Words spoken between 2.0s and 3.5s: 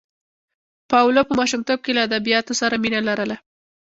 ادبیاتو سره مینه لرله.